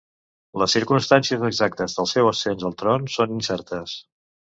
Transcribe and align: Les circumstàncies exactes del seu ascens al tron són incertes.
Les 0.59 0.71
circumstàncies 0.77 1.43
exactes 1.49 1.95
del 1.97 2.09
seu 2.13 2.29
ascens 2.31 2.65
al 2.71 2.73
tron 2.83 3.05
són 3.17 3.37
incertes. 3.37 3.95